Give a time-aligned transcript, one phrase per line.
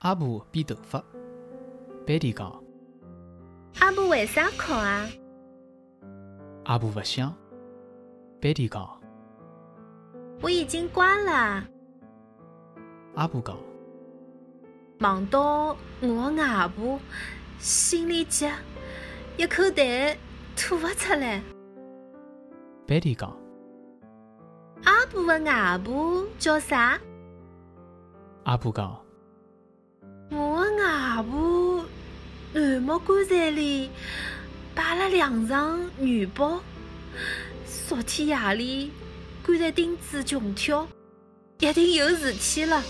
[0.00, 1.02] 阿婆编头发。
[2.06, 2.50] 贝蒂讲
[3.80, 5.06] ：“阿婆为啥哭啊？”
[6.64, 7.34] 阿婆勿想。
[8.40, 8.98] 贝蒂讲
[10.40, 11.62] ：“我已经乖了。”
[13.14, 13.54] 阿婆讲
[15.00, 16.98] ：“望到我外婆，
[17.58, 18.50] 心里急，
[19.36, 20.16] 一口痰
[20.56, 21.42] 吐勿出来。”
[22.88, 23.36] 贝蒂讲
[24.82, 26.98] ：“阿婆的外婆叫啥？”
[28.44, 28.98] 阿婆讲
[30.30, 31.84] ：“我的外婆
[32.52, 33.90] 楠木棺材里
[34.74, 36.60] 摆了两床元宝。
[37.88, 38.92] 昨天夜里
[39.44, 40.86] 棺材钉子穷跳，
[41.58, 42.80] 一定有事体了。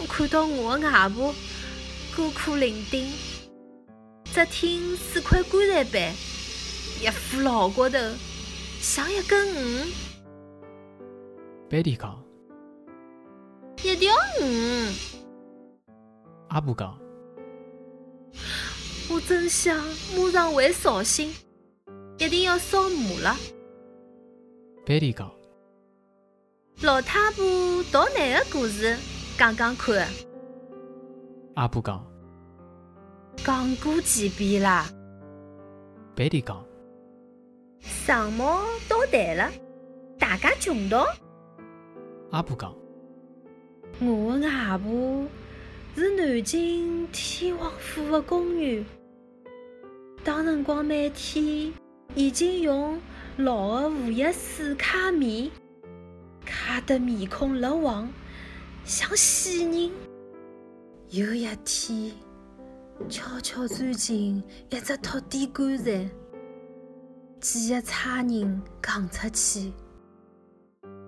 [0.00, 1.34] 我看到我的外婆
[2.16, 3.12] 孤苦伶仃，
[4.24, 6.14] 只听四块棺材板，
[7.02, 7.98] 一副老骨头，
[8.80, 9.92] 像一根鱼。
[11.68, 12.18] 贝蒂讲。
[13.82, 15.15] 一条鱼。
[16.56, 16.98] 阿布讲
[19.12, 19.76] ：“我真想
[20.16, 21.30] 马上回绍兴，
[22.16, 23.36] 一定要扫墓了。”
[24.86, 25.30] 贝蒂讲
[26.80, 27.44] ：“老太婆
[27.92, 28.96] 逃难的故事
[29.36, 30.08] 讲讲看。”
[31.56, 32.02] 阿布讲
[33.44, 34.86] ：“讲过几遍啦。”
[36.16, 36.64] 贝蒂讲
[37.80, 39.52] ：“上毛到台了，
[40.18, 41.04] 大家穷逃。”
[42.32, 42.74] 阿婆讲。
[44.00, 45.26] 我的外婆
[45.96, 48.84] 是南京天王府的宫女，
[50.22, 51.72] 当辰光每天
[52.14, 53.00] 已经用
[53.38, 55.50] 老的胡叶水揩面，
[56.44, 58.06] 揩得面孔蜡黄，
[58.84, 59.90] 像死人。
[61.08, 62.12] 有一天，
[63.08, 66.10] 悄悄钻进一只拖地棺材，
[67.40, 69.72] 几个差人扛出去，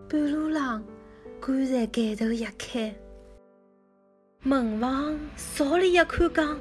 [0.08, 0.82] 半路上。
[1.40, 2.92] 棺材盖头一开，
[4.42, 6.60] 门房扫了一看，讲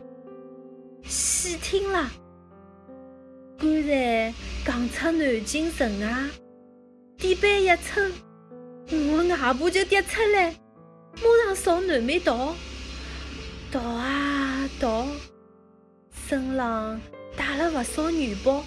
[1.03, 2.09] 细听了。
[3.59, 4.33] 棺材
[4.65, 6.27] 扛出南京城外，
[7.17, 8.01] 底板一抽，
[8.89, 10.55] 我外婆就跌出来，
[11.17, 12.55] 马上朝南面逃，
[13.71, 15.05] 逃啊逃，
[16.11, 16.99] 身浪
[17.37, 18.63] 带了不少元宝，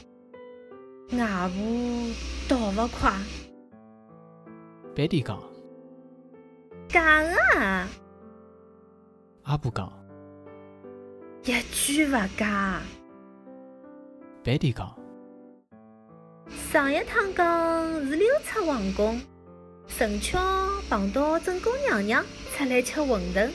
[1.13, 2.15] 外婆
[2.49, 3.13] 逃勿快。
[4.95, 5.43] 别提讲。
[6.89, 7.87] 假的，
[9.51, 9.93] 阿婆讲，
[11.43, 12.81] 一句勿假。
[14.45, 14.97] 白地讲，
[16.47, 19.21] 上一趟讲是溜出皇宫，
[19.89, 20.39] 正巧
[20.89, 23.51] 碰到正宫娘娘出来吃馄饨，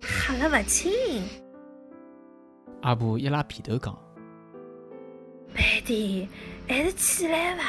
[0.00, 0.90] 吓了勿轻。
[2.80, 3.94] 阿婆一拉皮头讲，
[5.52, 6.26] 贝蒂
[6.66, 7.62] 还是起来伐，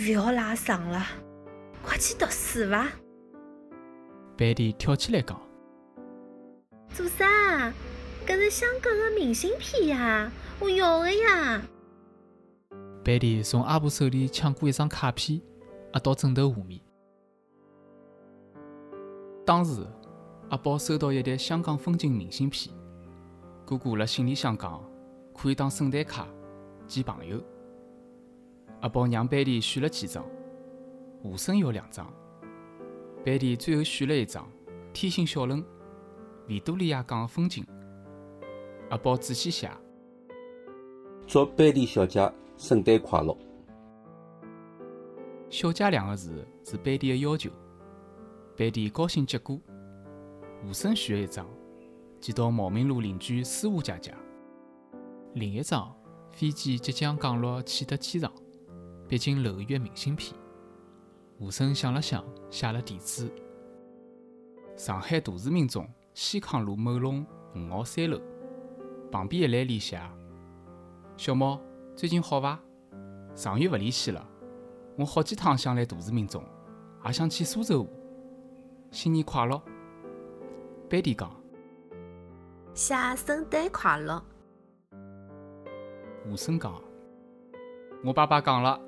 [0.00, 1.06] 勿要拉床了，
[1.80, 2.88] 快去读书伐。
[4.36, 5.40] 贝蒂跳起来讲
[6.92, 7.72] ：“做啥？
[8.26, 11.62] 搿是香港的明信片呀，我要的呀！”
[13.02, 15.40] 贝蒂从阿婆手里抢过一张卡片，
[15.94, 16.80] 压到枕头下面。
[19.46, 19.84] 当时
[20.50, 22.74] 阿宝收到一叠香港风景明信片，
[23.64, 24.84] 哥哥辣信里向讲
[25.34, 26.28] 可以当圣诞卡
[26.86, 27.40] 寄朋友。
[28.80, 30.24] 阿宝让贝蒂选了几张，
[31.22, 32.12] 吴声要两张。
[33.24, 34.44] 贝蒂最后选了一张
[34.92, 35.62] 《天星小轮》，
[36.50, 37.64] 维多利亚港的风景。
[38.90, 39.70] 阿宝仔细写
[41.24, 42.20] ：“祝贝蒂小姐
[42.56, 43.36] 圣诞快乐。
[45.48, 47.48] ”“小姐”两个字是贝蒂的要求。
[48.56, 49.60] 贝蒂高兴接过。
[50.66, 51.46] 吴声选了一张，
[52.20, 54.12] 寄到茂名路邻居施华姐姐。
[55.34, 55.96] 另一张
[56.32, 58.30] 飞机即将降落启德机场，
[59.08, 60.34] 毕竟楼月明信片。
[61.38, 63.32] 吴声想了想，写了地址：
[64.76, 65.88] 上海大市民中
[66.22, 67.24] 西康路某弄
[67.56, 68.20] 五号三楼。
[69.10, 69.98] 旁边一栏里写
[71.16, 71.58] ：“小猫，
[71.96, 72.60] 最近好伐？
[73.34, 74.28] 上月勿联系了。
[74.98, 76.44] 我好几趟想来大市民中，
[77.06, 77.90] 也想去苏州河。
[78.90, 79.62] 新年快乐。”
[80.90, 81.34] 班迪讲
[82.74, 84.22] ：“写圣诞快乐。”
[86.30, 86.78] 吴声讲
[88.04, 88.78] ：“我爸爸讲了，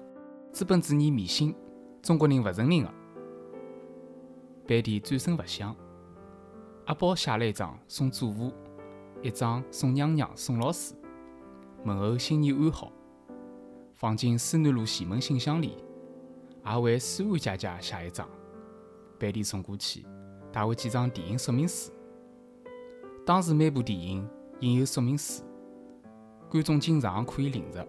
[0.52, 1.56] 资本主义迷信。”
[2.02, 2.93] 中国人勿承认的。
[4.69, 5.75] 班迪转身勿想。
[6.87, 8.52] 阿宝写了一张送祖父，
[9.23, 10.94] 一张送娘娘、送老师，
[11.84, 12.93] 问候新年安好，
[13.94, 15.76] 放进思南路前门信箱里，
[16.67, 18.29] 也为思安姐姐写一张。
[19.19, 20.05] 班里送过去，
[20.52, 21.93] 带回几张电影说明书。
[23.25, 24.28] 当时每部电影
[24.61, 25.44] 印有说明书，
[26.50, 27.87] 观众进场可以领着。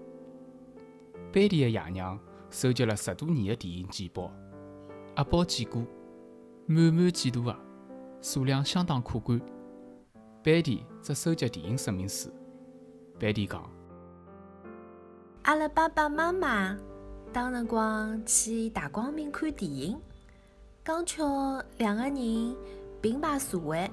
[1.32, 2.20] 班里的爷娘。
[2.52, 4.32] 收集了十多年的电影简报，
[5.16, 5.82] 阿宝见过，
[6.68, 7.60] 满满几沓啊，
[8.24, 9.38] 数量相当可观。
[10.42, 12.30] 班迪只收集电影说明书。
[13.20, 13.70] 班迪讲
[15.44, 16.78] ：“阿拉爸爸妈妈
[17.34, 20.00] 当辰光去大光明看电影，
[20.86, 22.56] 刚巧两个人
[23.02, 23.92] 并排座位，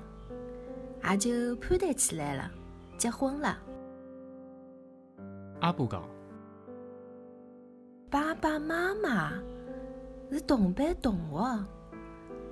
[1.03, 2.49] 也就攀谈起来了，
[2.97, 3.59] 结婚了。”
[5.61, 6.09] 阿婆讲
[8.09, 9.33] ：“爸爸妈妈
[10.31, 11.67] 是同班同学，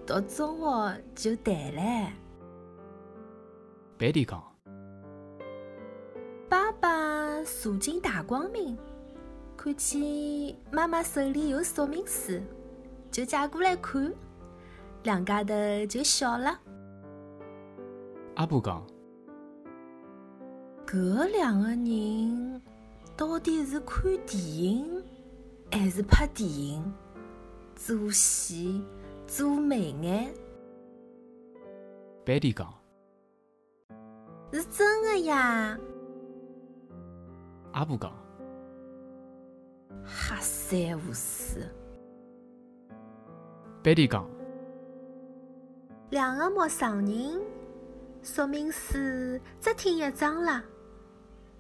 [0.09, 2.11] 读中学就谈了。”
[3.99, 4.43] 班迪讲
[6.49, 8.75] ：“爸爸坐进大光明，
[9.55, 12.41] 看见妈妈手里有说明书，
[13.11, 14.11] 就借过来看，
[15.03, 15.55] 两家头
[15.87, 16.59] 就笑了。”
[18.37, 18.83] 阿婆讲
[20.89, 22.63] ：“搿两个人。”
[23.15, 25.05] 到底是看电影
[25.71, 26.95] 还是拍电影？
[27.75, 28.83] 做戏
[29.29, 30.35] 做美颜？
[32.25, 32.73] 班迪讲
[34.51, 35.79] ：“是真的呀。”
[37.73, 38.11] 阿婆讲
[40.03, 41.61] ：“瞎三胡四。”
[43.85, 44.27] 班迪讲
[46.09, 47.43] ：“两个陌生人，
[48.23, 48.95] 说明书
[49.61, 50.65] 只听一张了。”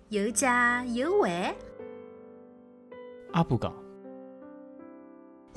[0.09, 1.55] 有家有还。
[3.33, 3.71] 阿婆讲：“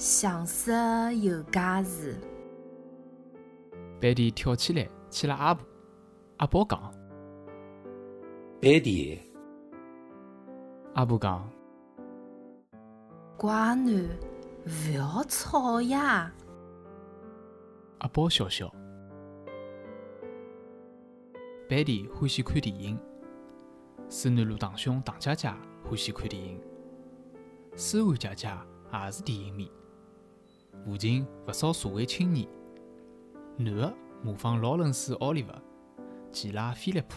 [0.01, 0.71] 相识
[1.17, 2.17] 有价值。”
[4.01, 5.63] 班迪跳起来去了阿婆。
[6.37, 6.91] 阿宝讲
[8.59, 9.19] ：“班迪。”
[10.95, 11.47] 阿婆讲
[13.37, 14.07] ：“乖囡，
[14.65, 16.33] 勿要吵呀。”
[18.01, 18.73] 阿宝笑笑。
[21.69, 22.97] 班迪欢喜看电影。
[24.09, 25.47] 四男路堂兄堂姐姐
[25.83, 26.59] 欢喜看电影，
[27.75, 28.49] 思涵姐姐
[28.91, 29.71] 也是电影迷。
[30.85, 32.47] 附近勿少社会青年，
[33.57, 33.93] 男的
[34.23, 35.51] 模仿劳伦斯·奥利弗、
[36.31, 37.15] 吉拉·菲利普，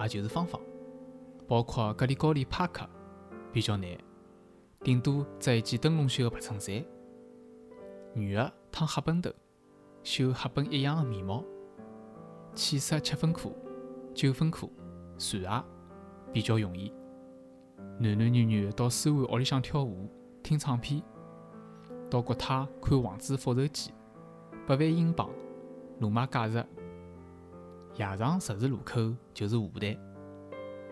[0.00, 0.60] 也就是芳芳，
[1.46, 2.88] 包括格里高利·帕克，
[3.52, 3.88] 比较难，
[4.80, 6.84] 顶多着一件灯笼袖的白衬衫。
[8.14, 9.30] 女的烫黑本头，
[10.02, 11.44] 绣黑本一样的眉毛，
[12.54, 13.56] 气色七分裤、
[14.14, 14.70] 九分裤，
[15.18, 15.64] 船鞋。
[16.32, 16.92] 比较容易，
[17.98, 20.08] 男男女女到思涵屋里向跳舞、
[20.44, 21.02] 听唱片，
[22.10, 23.90] 到国泰看《王子复仇记》，
[24.66, 25.30] 百万英镑，
[26.00, 26.54] 罗马假日，
[27.96, 29.96] 夜场十字路口就是舞台。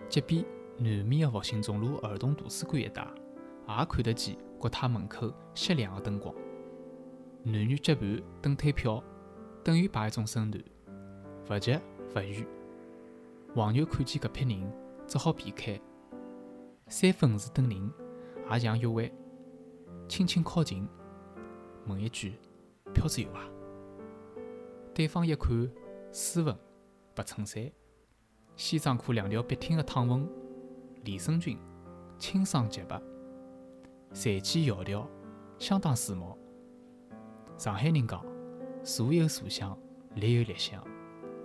[0.07, 0.45] 即便
[0.77, 3.05] 南面的复兴中路儿童图书馆一带，
[3.67, 6.33] 也看得见国泰门口雪亮的灯光。
[7.43, 9.03] 男女结伴等退票，
[9.61, 10.63] 等于摆一种身段，
[11.49, 11.77] 勿急
[12.15, 12.47] 勿远。
[13.53, 14.73] 黄牛看见搿批人。
[15.07, 15.81] 只好避开，
[16.87, 17.91] 三分是等人，
[18.51, 19.11] 也像约会，
[20.07, 20.87] 轻轻靠近，
[21.89, 22.35] 问一句
[22.93, 23.41] ：“票子有伐？”
[24.95, 25.69] 对方一看，
[26.11, 26.55] 斯文，
[27.15, 27.69] 白衬衫，
[28.55, 30.25] 西装裤两条笔挺的烫纹，
[31.03, 31.57] 连身裙，
[32.17, 33.01] 清爽洁白，
[34.13, 35.05] 裁剪窈窕，
[35.57, 36.37] 相当时髦。
[37.57, 38.25] 上海人讲
[38.83, 39.77] ：“坐有坐相，
[40.15, 40.81] 立有立相，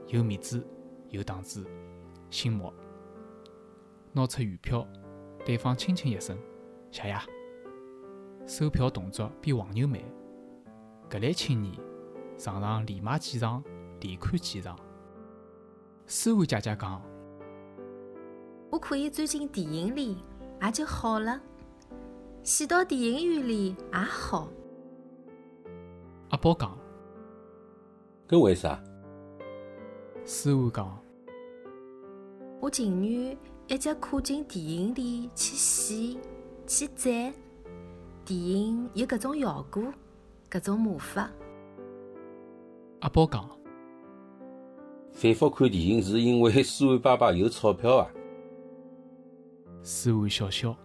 [0.09, 0.65] 有面子，
[1.09, 1.67] 有档次，
[2.31, 2.73] 醒目。”
[4.13, 4.87] 拿出原票，
[5.45, 6.39] 对方轻轻一声
[6.93, 7.17] ：“谢谢。”
[8.47, 10.01] 收票动作比黄牛慢。
[11.15, 11.73] 搿类青年
[12.37, 13.63] 常常连买几场，
[14.01, 14.77] 连看几场。
[16.09, 17.01] 思涵姐姐讲
[18.69, 20.19] ：“我可以钻进电影里，
[20.61, 21.39] 也就好了；
[22.43, 24.49] 洗到电影院里也好。”
[26.31, 26.77] 阿宝讲
[28.27, 28.83] ：“搿为啥？”
[30.27, 30.99] 思涵讲
[32.61, 36.19] ：“我情愿。”一直跨进电影里去洗
[36.67, 37.33] 去赞，
[38.25, 39.81] 电影有搿种效果，
[40.55, 41.29] 搿种魔法。
[43.01, 43.45] 阿宝讲，
[45.11, 48.09] 反复看电影是因为舒缓爸爸有钞票啊。
[49.83, 50.77] 舒缓笑笑。